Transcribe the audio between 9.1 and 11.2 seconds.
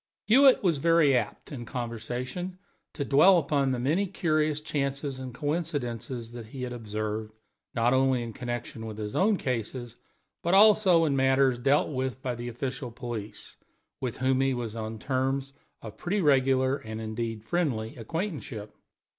own cases, but also in